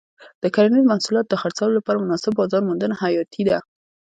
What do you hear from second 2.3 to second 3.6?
بازار موندنه حیاتي ده.